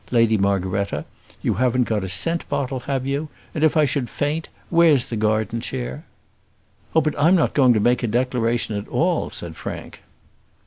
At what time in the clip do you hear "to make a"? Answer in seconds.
7.73-8.07